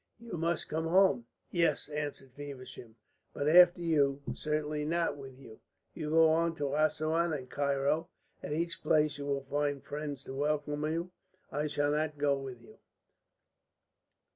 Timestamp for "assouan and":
6.75-7.47